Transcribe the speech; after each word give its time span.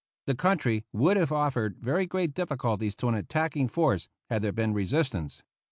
The 0.25 0.33
country 0.33 0.83
would 0.91 1.15
have 1.17 1.31
offered 1.31 1.77
very 1.77 2.07
great 2.07 2.33
difficulties 2.33 2.95
to 2.95 3.07
an 3.07 3.13
attacking 3.13 3.67
force 3.67 4.09
had 4.31 4.41
there 4.41 4.51
been 4.51 4.73
resistance. 4.73 5.43